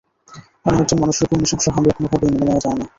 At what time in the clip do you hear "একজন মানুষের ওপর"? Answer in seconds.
0.79-1.37